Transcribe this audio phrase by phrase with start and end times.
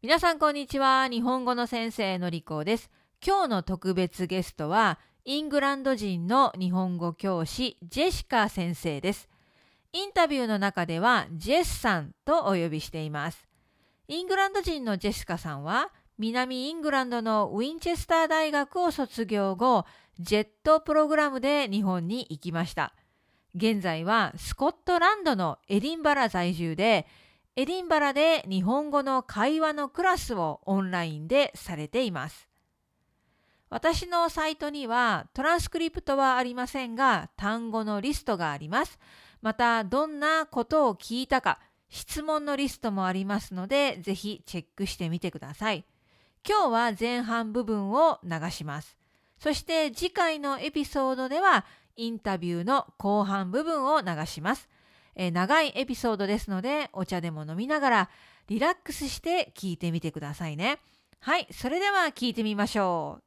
[0.00, 1.08] 皆さんこんにちは。
[1.08, 2.88] 日本語の先生のりこです。
[3.20, 9.28] 今日の特別ゲストはイングランド人の日本語教師ジェシカ先生です。
[9.92, 13.48] インタビューの中ではジェスさんとお呼びしています。
[14.06, 19.84] イングランド人のジェシカさんは南イングランドのウィンチェスター大学を卒業後
[20.20, 22.94] ジェットプログラムで日本に行きました。
[23.56, 27.04] 現在はスコットランドのエディンバラ在住で
[27.58, 32.48] エディンバラで日本語の会話のクラスをオンラインでされています。
[33.68, 39.00] 私のサイトにはトランスクリプトはありませんが単語のリストがあります。
[39.42, 45.84] またどんなことを聞いたか質問のリストもありますのでぜひチェックしてみてください。
[46.48, 48.96] 今日は前半部分を流します。
[49.36, 54.68] そして次回のエピソードではインタビューの後半部分を流します。
[55.18, 58.10] えー、長いエピソードですので、お茶でも飲みながら
[58.46, 60.78] リラックスして聞いてみてくださいね。
[61.20, 63.22] はい、それでは聞いてみましょう。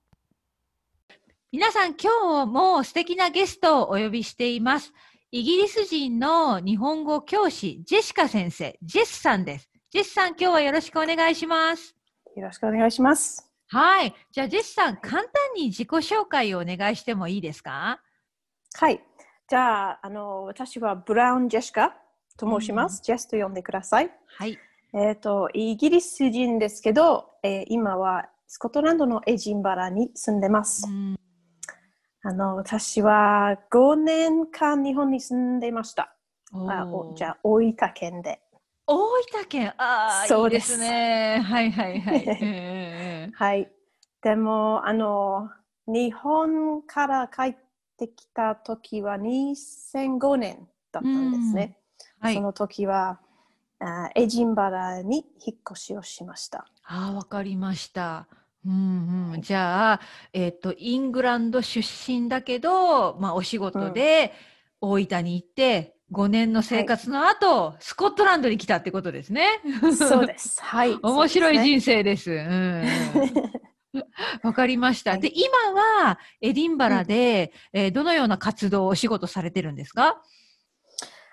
[1.51, 4.93] 皆さん、今日も素敵なゲストをお呼びしています。
[5.31, 9.69] イギリス人の日本語教師、ジェシカ先生、ジェスさんです。
[9.91, 11.93] ジェスさん、今日はよろしくお願いします。
[12.37, 13.51] よろしくお願いします。
[13.67, 14.15] はい。
[14.31, 18.01] じゃあ、ジェスさん、簡単に自己紹介をお願いしてもいいですか？
[18.75, 19.03] はい。
[19.51, 21.93] じゃあ、あの、私はブラウン・ジェシカ
[22.37, 22.99] と申します。
[22.99, 24.09] うん、ジェスと呼んでください。
[24.37, 24.57] はい。
[24.93, 30.87] えっ、ー、と、イギリス人ですけど、えー、今はスコットランドのエジンバラに住んでます。
[30.87, 31.19] うん、
[32.23, 36.15] あの、私は5年間日本に住んでいました。
[36.53, 38.39] あおじゃあ、大分県で。
[38.87, 38.95] 大
[39.33, 41.41] 分県ああ、そうですね。
[41.43, 43.31] はいはいはい。
[43.35, 43.69] はい。
[44.21, 45.49] でも、あの、
[45.87, 47.70] 日本から帰って
[48.07, 51.77] きた時は2005年だったんですね。
[52.19, 53.19] はい、その時は
[53.79, 56.65] あエジンバラに引っ越しをしました。
[56.83, 58.27] ああ、わかりました。
[58.65, 60.01] うんうん、じゃあ、
[60.33, 64.33] えっ、ー、と、イングランド出身だけど、まあ、お仕事で
[64.79, 69.47] 大分に行って、5年の生活の後、はい、スコットランドに来たってことですね。
[69.97, 70.61] そうです。
[70.61, 70.95] はい。
[71.01, 72.31] 面白い人生です。
[72.31, 72.85] うん
[74.43, 75.17] わかりました。
[75.17, 80.21] で、今はエディンバラで、うん、えー、どのような活動をお仕事されてるんですか？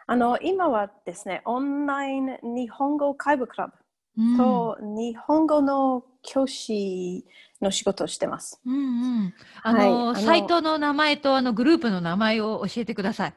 [0.07, 7.27] あの今はですね、オンライン日本語会話クラブと日本語の教師
[7.61, 8.61] の仕事をしてます。
[8.65, 8.79] うんう
[9.27, 9.35] ん。
[9.63, 13.35] あの、はい、サイトの名前とあのグループの名前を教えてください。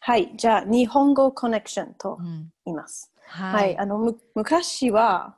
[0.00, 2.18] はい、じゃあ日本語コネクションと
[2.66, 3.10] 言います。
[3.24, 5.36] うん、はい、はい、あの昔は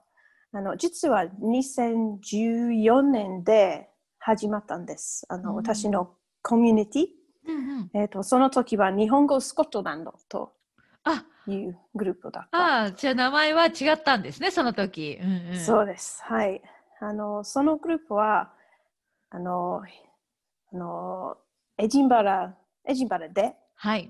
[0.56, 3.88] あの実は2014年で
[4.20, 5.26] 始まったんです。
[5.28, 7.06] あの、うん、私のコミュニティ、
[7.48, 10.52] うんうん、えーと、その時は日本語スコットランドと
[11.48, 12.56] いうグループだった。
[12.56, 15.18] ああ、じゃあ名前は違ったんですね、その時。
[15.20, 16.22] うんうん、そうです。
[16.22, 16.62] はい。
[17.00, 18.52] あのそのグループは
[19.30, 19.82] あの
[20.72, 21.36] あの
[21.76, 22.54] エジンバラ
[22.86, 23.56] エジンバラで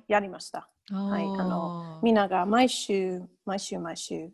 [0.07, 0.69] やりました。
[0.91, 4.31] はい、あのみんなが毎週毎週毎週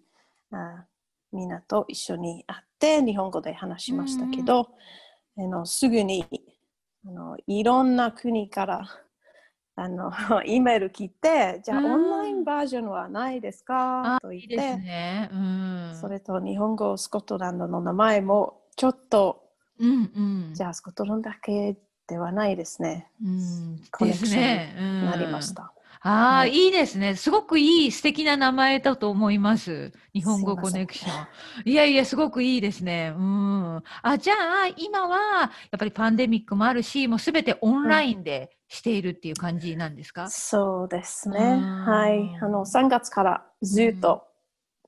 [0.51, 0.85] あ
[1.33, 4.69] みんなと一緒に会って日本語で話しましたけど、
[5.37, 6.25] あのすぐに
[7.07, 8.87] あのいろんな国から
[9.77, 10.13] あの
[10.45, 14.19] E メール来て、じゃあオンラインバージョンはないですか？
[14.21, 15.31] と言って、いいね。
[15.33, 19.43] うん、それと日本語スコットランドの名前もちょっと、
[19.79, 21.77] うんうん、じゃあスコットランドだけ
[22.07, 23.11] ではないですね。
[23.25, 25.73] うん、コネクションになりました。
[26.03, 27.15] ああ、いいですね。
[27.15, 29.93] すごくいい素敵な名前だと思います。
[30.15, 31.29] 日本語コネクション。
[31.67, 33.13] いやいや、すごくいいですね。
[33.15, 33.83] うん。
[34.03, 41.71] あ、じゃあ、今は、やっぱりパンデミックもあるし、もうすべてオンラインでしているっていう感じなんですか、うん、そうですね。
[41.85, 42.35] はい。
[42.41, 44.27] あの、3月からずっと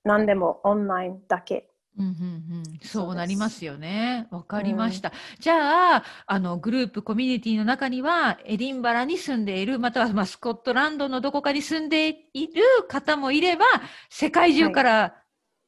[0.04, 4.26] 何でもオンラインだけうんうんうん、そうなりますよね。
[4.30, 5.10] わかりました。
[5.10, 13.66] うん、じゃあ、あの、グループ、コミュニティの中には、エディンバラに住んでいる、または、まあ、スコットランドのどこかに住んでいる方もいれば、
[14.08, 15.22] 世界中から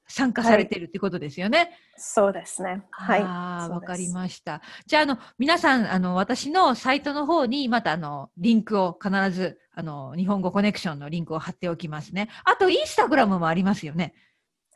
[0.07, 1.59] 参加されているってことですよね。
[1.59, 2.83] はい、そうですね。
[2.91, 3.23] はい。
[3.23, 4.63] ああ、わかりました。
[4.87, 12.29] じゃあ、あの、皆さん、あの、私のサイトの方に、また、あの、リンクを必ず、あの、日本語コネクションのリンクを貼っておきますね。
[12.45, 14.15] あと、インスタグラムもありますよね。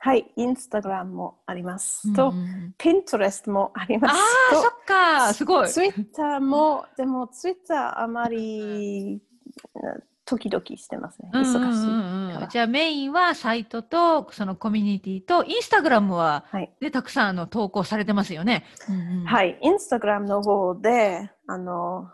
[0.00, 2.12] はい、インスタグラムもあります。
[2.14, 2.32] と、
[2.78, 4.14] ピントレストもあります。
[4.14, 4.16] あ
[4.52, 5.68] あ、そっか、すごい。
[5.68, 9.20] ツイッターも、でもツイッターあまり、
[10.24, 11.30] 時々してますね。
[11.32, 18.64] 忙しいじゃあメインはサイトとそのコミュニティとインスタグラムは、はい、たくさんあの投稿されてますよね。
[18.90, 22.10] うんうん、はい、インスタグラムの方であの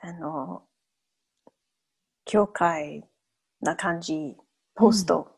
[0.00, 0.62] あの
[2.24, 3.04] 教会
[3.60, 4.34] な感じ
[4.74, 5.28] ポスト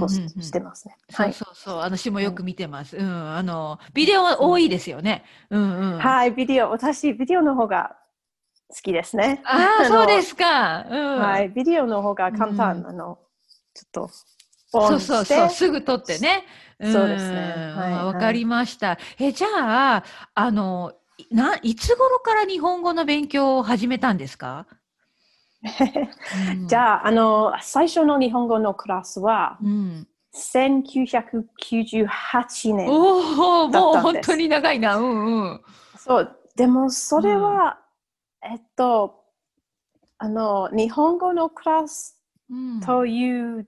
[0.00, 0.96] ポストしてますね。
[1.12, 1.32] はい。
[1.32, 2.96] そうそう私もよく見てます。
[2.96, 3.30] うん。
[3.36, 5.24] あの、ビデオは多いですよね。
[5.50, 5.98] うんうん。
[5.98, 6.70] はい、ビデオ。
[6.70, 7.96] 私、ビデオの方が
[8.68, 9.42] 好きですね。
[9.44, 10.86] あ あ、そうですか。
[10.90, 11.18] うん。
[11.20, 12.84] はい、ビデオの方が簡単。
[12.88, 13.18] あの、
[13.74, 14.10] ちょっと、
[14.70, 16.44] そうそうそう、すぐ撮ってね。
[16.82, 17.40] そうですね。
[17.76, 18.98] わ、はい、かりました。
[19.18, 19.48] え、じゃ
[19.96, 20.04] あ、
[20.34, 20.92] あの、
[21.30, 24.66] な、いつ頃から日本語の勉強を始めたんですか？
[26.66, 34.96] じゃあ、あの、最初の日本語のクラスは、うん、1998年おお、もう本当に長いな。
[34.96, 35.60] うんうん。
[35.96, 37.78] そう、でもそれは、
[38.44, 39.24] うん、えっと、
[40.18, 42.20] あの、日本語のクラス
[42.84, 43.66] という、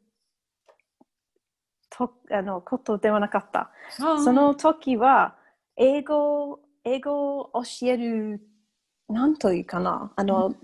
[1.88, 3.70] とあのことではなかった。
[3.96, 5.36] その時は、
[5.76, 8.46] 英語、英語を教える、
[9.08, 10.54] なんというかな、あの、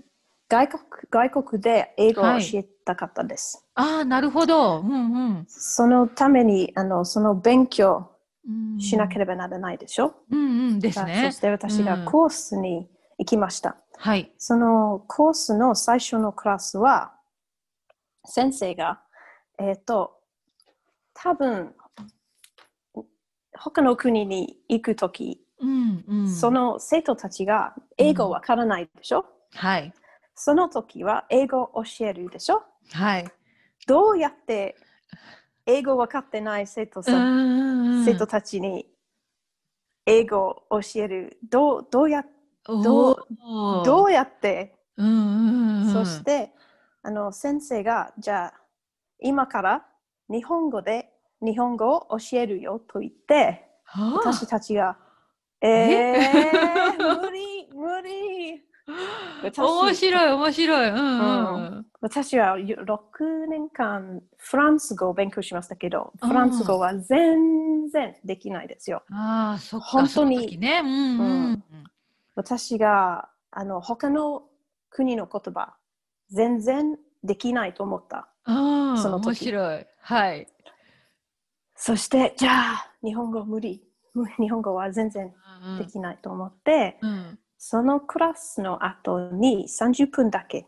[0.53, 3.65] 外国外国で英語を教えたかったです。
[3.73, 4.81] はい、ああ、なるほど。
[4.81, 8.11] うんうん、そのためにあのその勉強
[8.79, 10.13] しなければならないでしょ？
[10.29, 11.29] うんうんですね。
[11.31, 13.69] そして私がコースに行きました。
[13.69, 14.31] うん、はい。
[14.37, 17.13] そのコースの最初のクラスは、
[18.25, 19.01] 先生が、
[19.57, 20.19] えっ、ー、と、
[21.15, 21.73] 多分、
[23.57, 29.19] 他の国に行くとき、うんうん、その生徒たちが英語わからないでしょ、
[29.53, 29.93] うん、はい。
[30.35, 32.63] その時は英語を教えるでしょ？
[32.91, 33.25] はい。
[33.87, 34.75] どうやって
[35.65, 38.87] 英語分かってない生徒さん、生徒たちに
[40.05, 41.37] 英語を教える？
[41.49, 42.25] どうどうや
[42.65, 43.15] どう
[43.85, 46.51] どうやって、そして
[47.01, 48.53] あの先生がじゃあ
[49.19, 49.85] 今から
[50.29, 51.09] 日本語で
[51.41, 54.97] 日本語を教えるよと言って、私たちが
[55.61, 60.89] えー、無理無理面白い、面白い。
[60.89, 69.03] うんうん、私は6年間フランス語を勉強しましたけど、フランス語は全然できないですよ。
[69.11, 69.85] ああ、そっか。
[69.85, 70.57] 本当に。
[70.57, 71.63] ねうんうんうん、
[72.35, 74.43] 私があの他の
[74.89, 75.75] 国の言葉
[76.29, 78.29] 全然できないと思った。
[78.45, 79.85] その面白い。
[80.01, 80.47] はい。
[81.75, 83.83] そして、じゃあ、日本語無理。
[84.39, 85.33] 日本語は全然
[85.79, 90.67] できないと思って、うん、そのクラスの後に30分だけ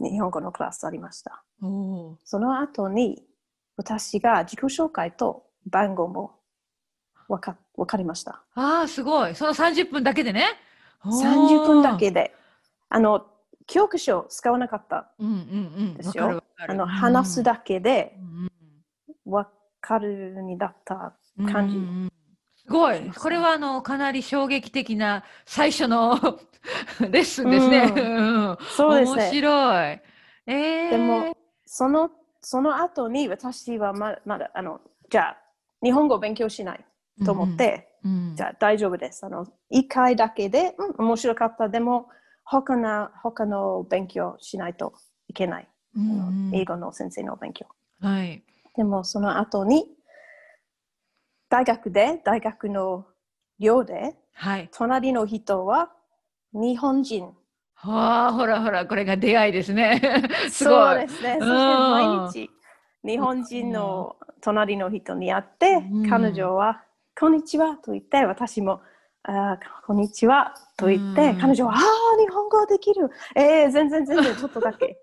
[0.00, 1.44] 日本語のクラスありました。
[2.24, 3.22] その後に
[3.76, 6.36] 私が自己紹介と番号も
[7.28, 8.42] わかわかりました。
[8.54, 9.34] ああ、すごい。
[9.34, 10.46] その30分だけでね。
[11.04, 12.34] 30分だけで。
[12.88, 13.26] あの、
[13.66, 15.12] 教科書使わなかった
[15.98, 16.42] ですよ。
[16.56, 18.16] あの話すだけで
[19.26, 19.46] わ
[19.82, 21.12] かるにだった
[21.52, 21.76] 感じ。
[21.76, 22.15] うんうん
[22.66, 23.10] すごい。
[23.12, 26.18] これはあの、かなり衝撃的な最初の
[27.10, 27.92] レッスンですね。
[27.96, 28.00] う
[28.52, 29.22] ん、そうですね。
[29.22, 30.00] 面白い。
[30.46, 32.10] えー、でも、その、
[32.40, 34.80] その後に私はままだ、あの、
[35.10, 35.36] じゃあ、
[35.82, 36.84] 日本語を勉強しない
[37.24, 39.24] と思って、うんうん、じゃあ大丈夫です。
[39.24, 41.68] あの、一回だけで、うん、面白かった。
[41.68, 42.08] でも、
[42.44, 44.92] 他の、他の勉強しないと
[45.28, 45.68] いけない。
[45.96, 47.66] うん、英語の先生の勉強。
[48.00, 48.42] はい。
[48.76, 49.86] でも、その後に、
[51.48, 53.06] 大学で、大学の
[53.58, 55.90] 寮で、はい、隣の人は
[56.52, 57.32] 日本人。
[57.74, 60.00] はあ、ほらほら、これが出会いですね。
[60.50, 61.36] すそうですね。
[61.38, 62.50] そして毎日、
[63.04, 66.82] 日本人の隣の人に会って、うん、彼女は、
[67.18, 68.80] こんにちはと言って、私も、
[69.22, 71.80] あこんにちはと言って、うん、彼女は、ああ、
[72.18, 73.10] 日本語できる。
[73.34, 74.98] えー、全然全然、ちょっとだけ。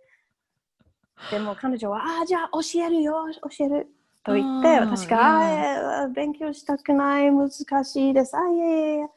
[1.32, 3.26] でも彼女は、ああ、じゃあ教えるよ、
[3.58, 3.88] 教える。
[4.24, 8.36] と言って、私が、あ勉強したくない、難しいです。
[8.36, 9.10] あいえいえ。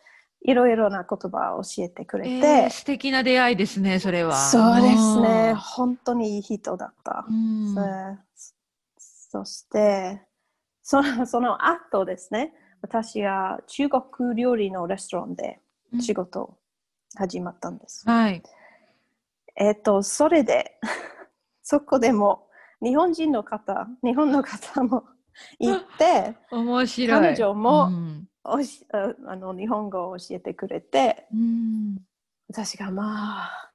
[0.43, 4.37] いろいろな言葉を教えてくれて、えー、素敵な出会いですね、それは。
[4.37, 5.55] そうですね。
[5.55, 7.27] 本当にいい人だった。
[9.29, 10.23] そして
[10.83, 15.59] その、その後ですね、私は中国料理のレストランで
[16.01, 16.57] 仕事
[17.17, 18.09] 始まったんです。
[18.09, 18.41] はい。
[19.57, 20.79] えっ、と、それで、
[21.65, 22.46] そこでも
[22.87, 25.05] 日本人の方、日本の方も
[25.59, 31.99] 行って、面白い彼女も、うん、おしあの日本語を教えてくれて、うん、
[32.49, 33.73] 私がまあ、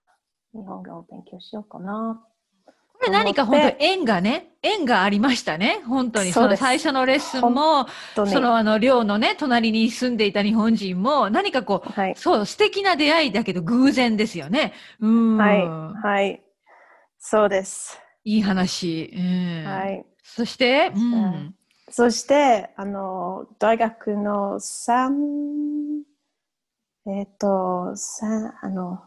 [0.53, 2.25] 日本語を勉強しようかな。
[2.93, 5.81] これ何か本当縁がね、縁がありましたね。
[5.87, 6.31] 本当に。
[6.31, 14.73] その最初のレッスンも、そのあの寮のね、隣に住んでいた日本人も、何かこう、はい、そう、素敵な出会いだけど偶然ですよね。
[14.99, 15.37] うん。
[15.37, 15.67] はい。
[15.67, 16.43] はい。
[17.17, 17.99] そうです。
[18.23, 19.13] いい話。
[19.15, 20.05] うん、はい。
[20.23, 21.55] そして、うん、
[21.89, 26.03] そして、あの、大学の3、
[27.07, 29.01] えっ、ー、と、三あの、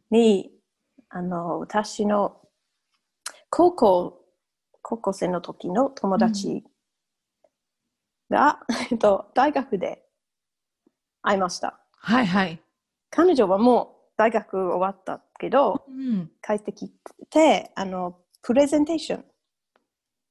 [0.09, 0.51] に、
[1.09, 2.39] あの、私の
[3.49, 4.25] 高校、
[4.81, 6.63] 高校生の時の友達
[8.29, 10.05] が、えっと、大学で
[11.21, 11.81] 会いました。
[11.97, 12.62] はいはい。
[13.15, 16.91] 彼女はもう大学終わったけど、うん、帰ってき
[17.29, 19.19] て、あの、プレゼンテーショ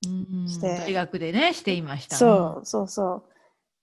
[0.09, 3.23] ンして、大学でね、していました、そうそうそう。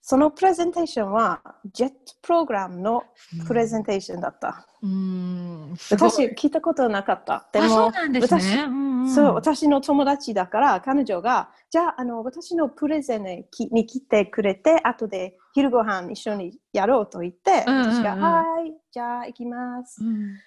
[0.02, 1.42] そのプレゼンテーションは、
[1.74, 3.04] ジェットプログラムの
[3.48, 4.66] プレゼンテーションだった。
[4.82, 7.48] うん、私、聞いたことなかった。
[7.54, 8.68] でも、そうなんですね。
[9.14, 20.04] そう、私の友達だから、彼女が、じゃあ、あの、私のプレゼンに来てくれて、後で昼ご飯一緒にやろうと言って、私が、はい、じゃあ行きます。
[20.04, 20.40] うん、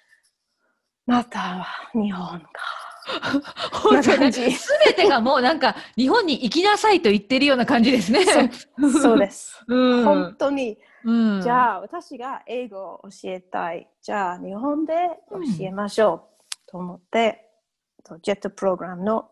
[1.05, 2.49] また日本か。
[3.71, 4.53] 本当に全
[4.95, 8.25] てがもうなんか日本に行きなさいと言ってるような感じですね。
[9.01, 9.63] そうです。
[9.67, 13.89] うん、本当に、うん、じゃあ私が英語を教えたい。
[14.01, 14.93] じゃあ日本で
[15.29, 17.49] 教えましょう、と思って、
[18.09, 19.29] うん、ジェットプログラムの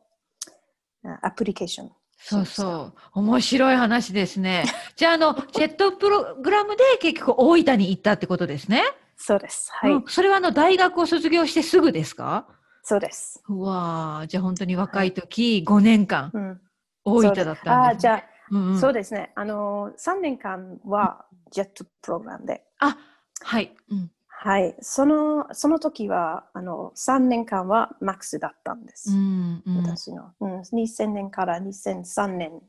[1.22, 1.92] アプリケーション。
[2.24, 3.20] そうそう。
[3.20, 4.66] 面白い話ですね。
[4.96, 8.84] じゃあ、あの、ジェットプログラムで結局大分に行ったってことですね。
[9.24, 9.72] そうです。
[9.72, 10.04] はい。
[10.08, 12.48] それはあの、大学を卒業してすぐですか？
[12.84, 13.44] そうです。
[13.48, 16.62] うわじゃあ本当に若い時、5年間、うん、
[17.06, 19.32] 大分だったんです、ね、あじゃあ、うんうん、そうですね。
[19.36, 22.64] あの、3年間はジェットプログラムで。
[22.80, 22.98] あ、
[23.44, 23.76] はい。
[23.92, 24.76] うん、はい。
[24.82, 29.12] その、その時は、あの、3年間はマックスだったんです。
[29.12, 30.60] うんうん、私の、うん。
[30.62, 32.60] 2000年から2003年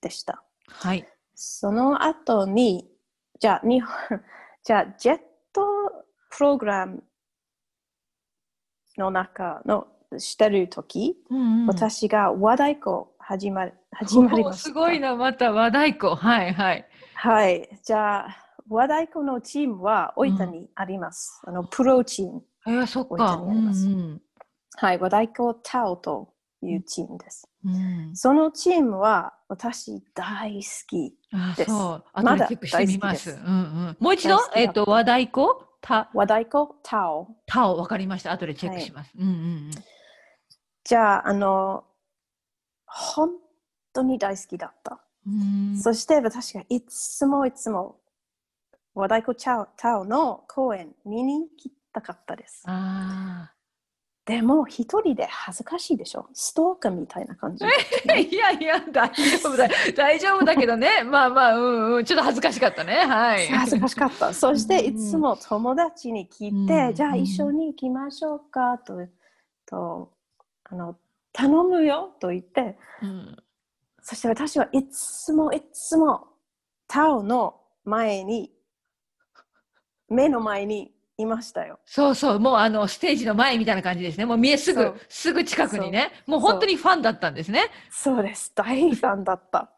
[0.00, 0.44] でした。
[0.68, 1.04] はい。
[1.34, 2.88] その後に、
[3.40, 4.20] じゃあ、日本、
[4.62, 5.24] じゃあ、ジェット
[6.36, 7.04] プログラム
[8.96, 9.86] の中の
[10.18, 14.62] してる時、うんうん、私が和太鼓始ま始まりました。
[14.64, 16.14] すごいな、また和太鼓。
[16.14, 16.88] はいはい。
[17.14, 17.68] はい。
[17.84, 18.36] じゃあ、
[18.68, 21.40] 和太鼓のチームは大分にあります。
[21.46, 22.42] うん、あのプロチーム。
[22.66, 23.34] えー、そっか。
[23.34, 24.22] うんうん、
[24.76, 24.98] はい。
[24.98, 27.46] 和太鼓タオというチームです。
[27.64, 31.14] うん、そのチームは私大好き
[31.56, 31.70] です。
[31.70, 32.22] そう。
[32.22, 33.30] まだチェックしてみます。
[33.30, 37.28] うんうん、もう一度、えっ、ー、と、和太鼓た和太鼓タオ。
[37.46, 38.32] タオ、わかりました。
[38.32, 39.10] 後でチェックします。
[39.16, 39.70] はい、うんうんうん、
[40.84, 41.84] じゃあ、あの、
[42.86, 43.30] 本
[43.92, 45.00] 当に大好きだった。
[45.80, 48.00] そして私がいつもいつも
[48.94, 49.36] 和太鼓
[49.76, 52.64] タオの公演見に来たかったです。
[52.66, 53.51] あ
[54.32, 56.26] でも一人で恥ずかしいでしょ？
[56.32, 57.70] ストーカーみたいな感じ、ね、
[58.22, 59.68] いやいや大丈夫だ。
[59.94, 61.04] 大丈夫だけどね。
[61.04, 61.94] まあまあうん。
[61.96, 62.04] うん。
[62.06, 63.04] ちょっと恥ずかしかったね。
[63.04, 63.46] はい。
[63.48, 64.32] 恥ずかしかった。
[64.32, 69.06] そしていつも友達に聞いて、うん、じゃあ一緒に行きましょうかと
[69.66, 70.10] と
[70.64, 70.96] あの
[71.34, 73.36] 頼むよと言って、うん、
[74.00, 76.26] そして私はいつもいつも
[76.88, 78.50] タオの前に
[80.08, 81.78] 目の前にいましたよ。
[81.86, 84.26] そうそう、もうあのステージの前みたいな感じですね。
[84.26, 86.10] もう見えすぐ、すぐ近くにね。
[86.26, 87.70] もう本当にファンだったんですね。
[87.90, 88.52] そうです。
[88.54, 89.70] 大ファンだった。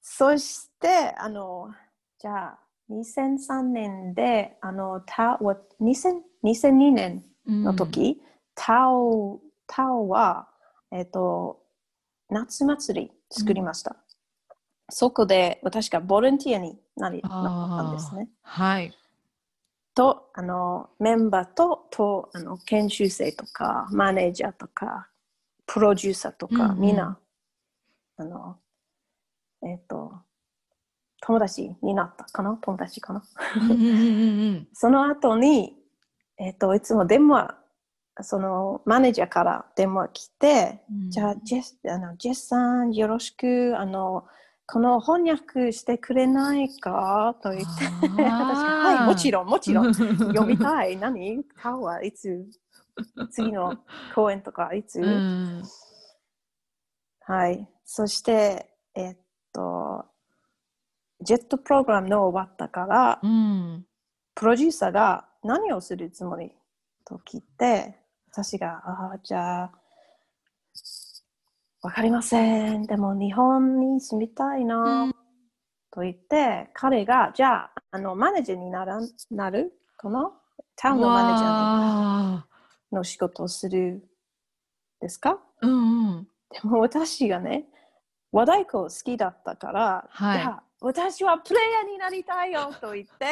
[0.00, 1.70] そして、あの、
[2.18, 2.58] じゃあ、
[2.90, 5.38] 2003年で、あの、た
[5.80, 10.48] 2000 2002年の時、うん、タオ、タオは、
[10.92, 11.60] えっ、ー、と、
[12.28, 13.96] 夏祭り作りました。
[14.48, 14.54] うん、
[14.90, 18.28] そこで私がボランティアになりなったんですね。
[18.42, 18.92] はい。
[19.94, 25.08] とあのメンバーととあの研修生とかマネージャーとか
[25.66, 27.18] プロデューサーとか、うんうん、みんな
[28.16, 28.56] あの
[29.62, 30.12] えっ、ー、と
[31.20, 32.58] 友達になったかな？
[32.60, 33.22] 友達かな？
[34.74, 35.74] その後に、
[36.38, 37.56] えっ、ー、といつも電話
[38.20, 44.24] そのマネージャーから電話来て、うん、じゃあジェスあのジェスさんよろしくあの
[44.66, 50.96] この翻訳してくれないかと言って、私が、はい、もちろん、もちろん、読みたい。
[51.00, 51.44] 何？
[51.56, 52.46] 顔はいつ、
[53.30, 53.76] 次の
[54.14, 55.62] 公演とかいつ、うん、
[57.20, 57.68] はい。
[57.84, 59.16] そして、えっ
[59.52, 60.06] と、
[61.20, 63.86] ジェットプログラムの終わったから、うん、
[64.34, 66.52] プロデューサーが何をするつもり？
[67.04, 67.98] と聞いて、
[68.30, 69.72] 私が、ああ、じゃあ、
[71.84, 72.86] わかりません。
[72.86, 75.12] でも日本に住みたいな、うん、
[75.90, 79.00] と言って、彼が、じゃあ、あの、マネージャーになら
[79.30, 80.32] なるこの
[80.76, 84.02] タウンのマネージャーの仕事をする
[84.98, 87.66] ですか、うんうん、でも私がね、
[88.32, 93.26] 和太鼓好きだったから、はい、じゃあ、私はプレイヤーになりたいよと言って、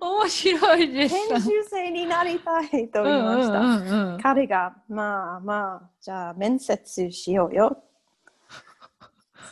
[0.00, 1.14] 面白いです。
[1.28, 3.60] 研修生になりたいと言いました。
[3.60, 7.82] うんうんうん、彼が、まあまあ、じゃあ面接しようよ。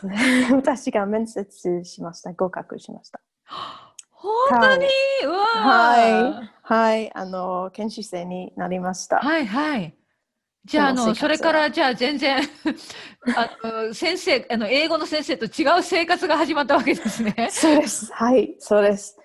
[0.52, 2.32] 私が面接しました。
[2.32, 3.20] 合格しました。
[4.10, 4.86] 本当に？
[5.26, 6.50] はい。
[6.62, 7.14] はい。
[7.14, 9.18] あの、研修生になりました。
[9.18, 9.94] はいはい。
[10.64, 12.38] じゃあ、あの、それから、じゃあ、全然
[13.36, 17.48] あの、先生、あの、英語の先生と違う生活が始まったわけですね。
[17.50, 18.10] そうです。
[18.14, 19.18] はい、そうです。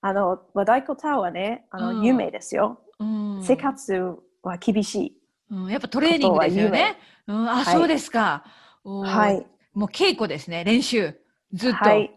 [0.00, 2.80] あの、和太鼓タワーね、あの、うん、有名ですよ。
[2.98, 5.16] うん、生活は厳しい。
[5.50, 6.98] うん、やっぱトレーニングですよね。
[7.26, 8.44] うん、あ、はい、そうですか。
[8.84, 9.46] はい。
[9.74, 11.14] もう稽古ですね、練習。
[11.52, 11.76] ずっと。
[11.76, 12.10] はい。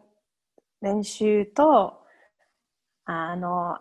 [0.81, 2.01] 練習と、
[3.05, 3.77] あの、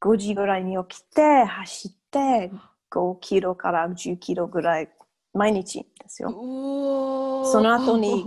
[0.00, 2.50] 5時ぐらいに起きて、走って、
[2.90, 4.90] 5キロから10キロぐらい
[5.32, 6.30] 毎日ですよ。
[6.32, 8.24] その後に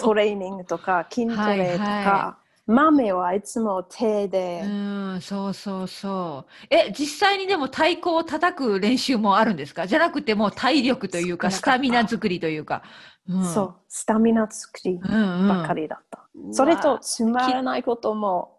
[0.00, 4.62] トレーニングとか筋トレとか、はいはい、豆はいつも手で。
[4.64, 6.66] うん、そうそうそう。
[6.70, 9.86] え、実際にでも太鼓を叩く練習もあるんですか？
[9.86, 12.82] じゃなくてもう体力というか、スタミナ作りというか。
[13.28, 16.26] うん、そう、スタミナ作りばかりだった。
[16.34, 18.58] うんうん、それとつまらないことも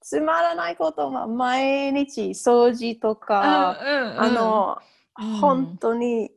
[0.00, 4.78] つまらないことは毎日掃除とか、うんうんうん、あの、
[5.18, 6.30] うん、本当に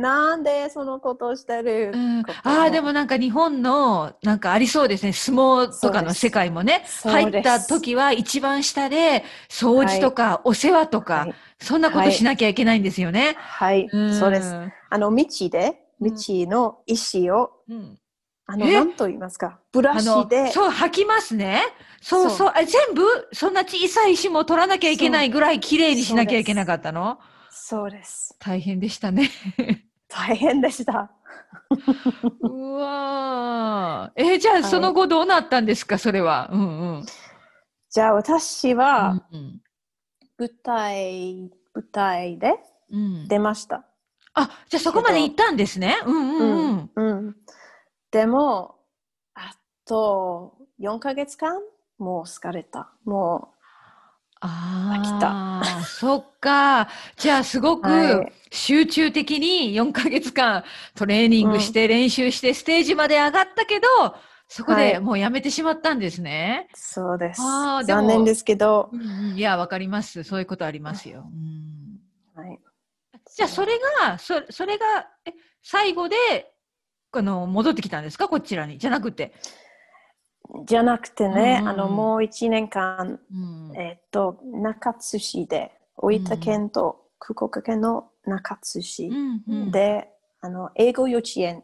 [0.00, 5.12] なんでそのことをしてる、うん、ああ、でもなんか日本のなんかありそうですね。
[5.12, 6.84] 相撲とかの世界もね。
[7.04, 13.36] 入った時は一番下で掃除とかお世話とか、はい、そんなことしなきゃいけないんですよね。
[13.38, 14.54] はい、はい、そうです。
[14.88, 17.98] あの、道で、道の石を、うん、
[18.46, 19.60] あの、何と言いますか？
[19.70, 20.50] ブラシで。
[20.50, 21.62] そう、吐きますね。
[22.00, 22.52] そうそう。
[22.58, 23.02] え全部、
[23.32, 27.18] そんな小さい石も取らなきゃいけないぐらい綺麗にしなきゃいけなかったの？
[27.50, 28.34] そうです。
[28.38, 29.30] 大変でしたね。
[30.10, 31.10] 大変でした。
[32.40, 36.50] うわえー、じゃあその後どうなったんですか、それは。
[36.52, 36.60] うん
[36.96, 37.06] うん。
[37.90, 39.22] じゃあ私は、
[40.38, 42.54] 舞台、舞台で
[43.28, 43.76] 出ました。
[43.76, 43.82] うん、
[44.34, 45.96] あ、じゃあそこまで行ったんですね？
[46.04, 46.90] うんうんうん。
[46.94, 47.36] うん、うん、
[48.10, 48.76] でも、
[49.34, 49.52] あ
[49.84, 51.60] と4ヶ月間
[51.98, 52.92] もう疲れた。
[53.04, 53.59] もう、
[54.40, 55.84] ああ。
[55.84, 56.88] そっか。
[57.16, 64.12] じゃあ、すごく集中的に4ヶ月間トレーニングして練習してステージまで上がったけど、うん、
[64.48, 66.66] そこでもうやめてしまったんですね。
[66.70, 67.42] はい、そうです。
[67.86, 68.88] 残念ですけど。
[68.92, 70.24] うん、いや、わかります。
[70.24, 71.26] そういうことありますよ。
[72.36, 72.58] うん、はい。
[73.36, 76.16] じゃあ、それが、そそれが、え、最後で、
[77.12, 78.26] あの、戻ってきたんですか？
[78.28, 78.78] こちらに。
[78.78, 79.34] じゃなくて。
[80.66, 89.10] じゃなくてね、うん、あのもう一年間、うん、えっ、と中津市で大分県と福岡県の中津市
[89.70, 90.08] で、
[90.40, 91.62] あの英語幼稚園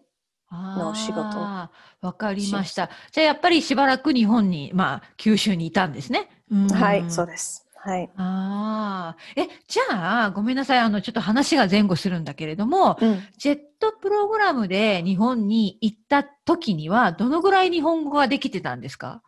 [0.50, 1.18] の仕事。
[1.18, 1.70] わ
[2.16, 2.90] かりました。
[3.10, 6.28] じゃあやっぱりしばらく日本に、まあ九州にいたんですね。
[6.72, 7.65] はい、そうです。
[7.86, 8.10] はい。
[8.16, 9.16] ああ。
[9.36, 10.80] え、じゃあ、ごめんなさい。
[10.80, 19.22] あの、ちょっと話が前後するんだけれども、うん、ジェットプログラムで日本に行った時には、どのぐらい日本語ができてたんですか、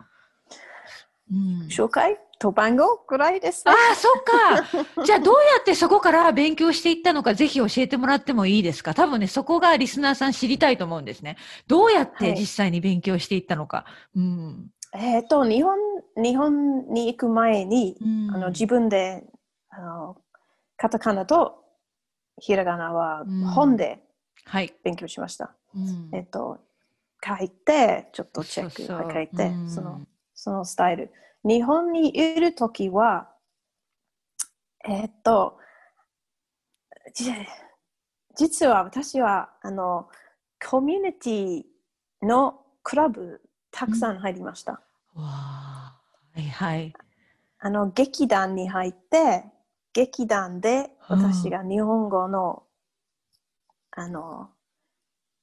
[1.31, 2.18] うん、紹介？
[2.40, 4.23] と番号ぐらいです、ね、ああ、そっ
[4.94, 5.03] か。
[5.05, 8.92] じゃあ、どうやってそこから勉強していったのか、ぜひ教えてもらってもいいですか？
[8.94, 11.37] 多分ね、そこがリスナーさん知りたいと思うんですね。
[11.68, 13.79] どうやって実際に勉強していったのか。
[13.79, 13.85] は
[14.16, 15.77] い、うんえっ、ー、と、日本、
[16.20, 19.24] 日本に行く前に、うん、あの自分で
[19.70, 20.16] あの
[20.76, 21.64] カタカナと
[22.40, 24.00] ひらがなは本で
[24.83, 25.54] 勉強しました。
[25.74, 26.59] うん、えっ、ー、と、
[27.24, 30.00] 書いて、ちょっとチェック書いて、その
[30.35, 31.12] そのスタイル。
[31.44, 33.28] 日本にいるときは、
[34.85, 35.59] えっ、ー、と、
[38.37, 40.09] 実は私はあの
[40.64, 41.62] コミュニティ
[42.22, 43.40] のクラブ
[43.72, 44.81] たくさん入りました。
[45.16, 45.31] うん、わ
[46.38, 46.92] はいはい。
[47.59, 49.44] あの劇団に入って
[49.92, 52.62] 劇団で私が日本語の、
[53.96, 54.48] うん、あの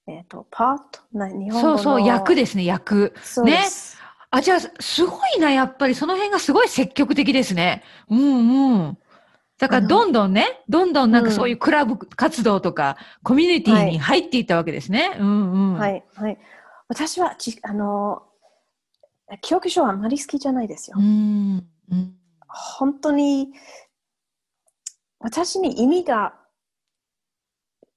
[0.07, 1.01] えっ、ー、とパート？
[1.11, 3.13] な日本語のそうそう役ですね役。
[3.43, 3.65] ね？
[4.31, 5.95] あじゃあすごいなやっぱり。
[5.95, 7.83] その辺がすごい積極的ですね。
[8.09, 8.97] うんうん。
[9.57, 15.09] だからどんどんね、どんどんなんかそういうクラブ活動とか、コミュニティに入っていったわけですね。
[15.11, 15.77] はい、うんうん。
[15.77, 16.37] はい、はい。
[16.89, 18.23] 私はちあの
[19.41, 20.97] 教科書はあまり好きじゃないですよ。
[20.99, 22.15] うんうん、
[22.47, 23.49] 本当に
[25.19, 26.35] 私に意味が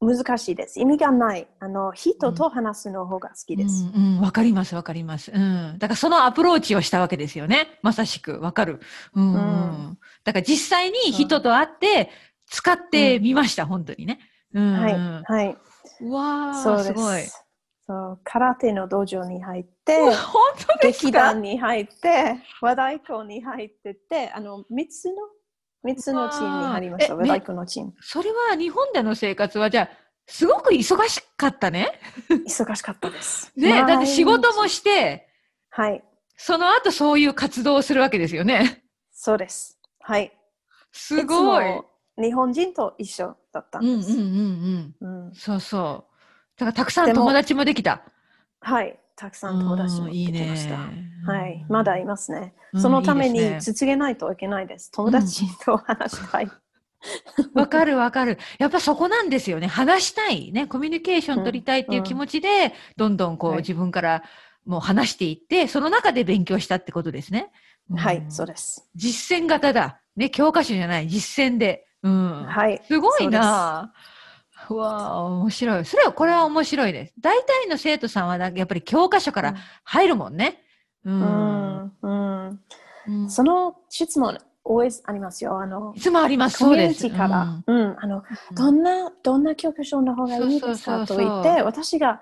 [0.00, 0.80] 難しいです。
[0.80, 1.48] 意味がない。
[1.58, 3.84] あの人と話すの方が好きです。
[3.84, 5.32] わ、うんうん、かります、わかります。
[5.32, 5.76] うん。
[5.78, 7.78] だからそのアプローチをしたわけですよね。
[7.82, 8.80] まさしく、わかる。
[9.14, 9.98] うん、うん。
[10.24, 12.10] だから実際に人と会って
[12.46, 14.20] 使ってみました、本当にね。
[14.54, 14.94] うん、はい。
[14.94, 15.58] はい。
[16.08, 17.22] わあ、すごい。
[17.88, 20.42] そう空手の道場に入って、本
[20.78, 25.14] 当です劇団に入って、和太鼓に入ってて、あの、三つの、
[25.82, 27.94] 三つのチームに入りました、和太鼓のチーム。
[28.02, 29.88] それは日本での生活は、じゃあ、
[30.26, 31.98] すごく忙しかったね？
[32.46, 33.50] 忙しかったです。
[33.56, 35.26] ねだって仕事もして、
[35.70, 36.04] はい。
[36.36, 38.84] その後そういう活動をするわけですよね？
[39.10, 39.80] そうです。
[40.00, 40.30] はい。
[40.92, 41.64] すごい。
[42.22, 44.12] 日本人と一緒だったんです。
[44.12, 45.26] うんうんうんうん。
[45.28, 46.07] うん、そうそう。
[46.58, 48.02] だからたくさん友達もできた。
[48.60, 48.98] はい。
[49.16, 50.74] たくさん友達もできました。
[50.74, 51.66] いいはい。
[51.68, 52.54] まだいますね。
[52.76, 54.90] そのために続けないといけないです。
[54.92, 56.50] 友達と話したい。
[57.54, 58.38] わかるわかる。
[58.58, 59.68] やっぱそこなんですよね。
[59.68, 60.52] 話したい。
[60.52, 60.66] ね。
[60.66, 64.22] コミュニケーション取りたいっていう気持ちで、どんどんこう、自分から
[64.66, 67.50] もう話していって、その中で勉強したってことですね。
[67.96, 68.88] はい、そうです。
[68.94, 70.00] 実践型だ。
[70.16, 71.86] ね、教科書じゃない、実践で。
[72.02, 72.44] うん。
[72.44, 72.80] はい。
[72.86, 74.17] すごいなう
[74.76, 75.84] わあ、面白い。
[75.84, 77.14] それは、これは面白いです。
[77.20, 79.54] 大体の生徒さんは、やっぱり教科書から
[79.84, 80.62] 入るもんね。
[81.04, 81.92] うん。
[82.02, 82.60] うん。
[83.06, 85.60] うん、その質問、always ありますよ。
[85.60, 86.58] あの、いつもあります。
[86.58, 87.08] そうです。
[87.08, 88.22] から、うん、うん、あの、
[88.54, 92.20] どんな、どんな教科書の方がいいですかと言って、私が、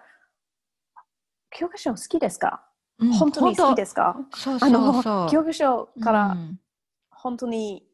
[1.50, 2.62] 教科書好きですか、
[2.98, 4.16] うん、本当に好きですか？
[4.34, 4.66] そうそ
[4.98, 6.36] うそう教科書から
[7.10, 7.86] 本当に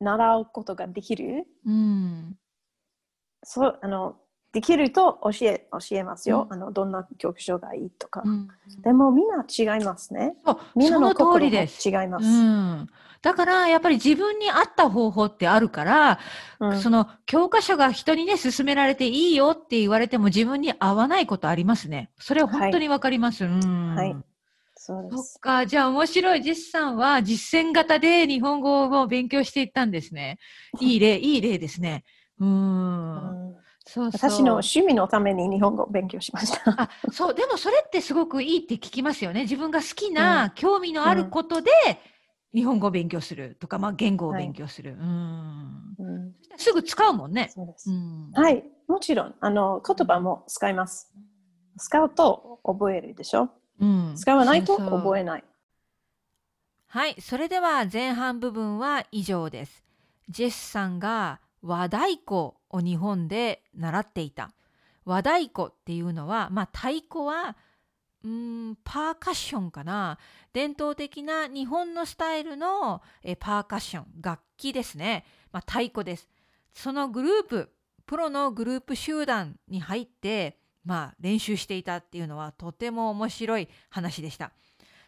[0.00, 2.38] 習うことができる、うん、
[3.42, 4.16] そうあの
[4.52, 8.48] できると教え教えますよ、うん、あのどんな教科書がいいとか、うん、
[8.82, 10.34] でもみんな違いますね。
[10.74, 12.86] みんなの心も違います、うん、
[13.20, 16.18] だからやっぱり自分に合った方法ってあるから、
[16.80, 22.10] その教科書が人にね勧められていいよって言われても自分に合わないことありますね。
[22.18, 23.94] それは本当にわかります、はい、うん。
[23.94, 24.16] はい。
[24.74, 25.32] そうです。
[25.32, 25.66] そっか。
[25.66, 26.42] じゃあ面白い。
[26.42, 30.38] ジェスさんは実践型で日本語を勉強していったんですね。
[30.80, 32.04] いい例、いい例ですね。
[32.40, 33.56] うん。
[33.88, 36.82] そう私の趣味のために日本語を勉強しました。
[36.82, 39.42] あそう、でもそれってすごくいいって聞きますよね。
[39.42, 41.70] 自分が好きな、興味のあることで、
[42.52, 47.50] 日本語を勉強するとか、まあ、言語を勉強する、はい、うん、すぐ使うもんね。
[47.54, 51.12] そうです、うん、はい、もちろんあの言葉も使います。
[51.78, 53.50] 使うと覚えるでしょ？
[53.78, 55.44] うん、使わないと覚えない。
[56.88, 59.84] はい、それでは前半部分は以上です。
[60.30, 64.52] ジェスさんが和太鼓を日本で習っていた。
[65.04, 67.56] 和太鼓っていうのは、まあ、太鼓は
[68.24, 70.18] うんパーカッションかな
[70.52, 76.28] 伝統的な日本のスタイルのえパーカッション楽器ですね、まあ、太鼓です
[76.74, 77.70] そのグループ
[78.04, 84.52] プロのグループ集団に入ってまあ、練習していたっていうのはとても面白い話でした。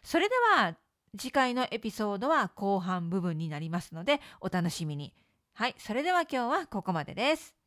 [0.03, 0.77] それでは
[1.17, 5.15] 次回のエピソードは後半部分になりますのでお楽しみに。
[5.59, 7.58] はい、それでは今日はここまでです。